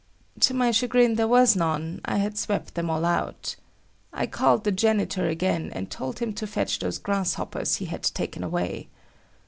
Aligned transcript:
To 0.39 0.55
my 0.55 0.71
chagrin, 0.71 1.13
there 1.13 1.27
was 1.27 1.55
none; 1.55 2.01
I 2.03 2.17
had 2.17 2.35
swept 2.35 2.73
them 2.73 2.89
all 2.89 3.05
out. 3.05 3.55
I 4.11 4.25
called 4.25 4.63
the 4.63 4.71
janitor 4.71 5.27
again 5.27 5.69
and 5.75 5.91
told 5.91 6.17
him 6.17 6.33
to 6.33 6.47
fetch 6.47 6.79
those 6.79 6.97
grasshoppers 6.97 7.75
he 7.75 7.85
had 7.85 8.01
taken 8.01 8.43
away. 8.43 8.89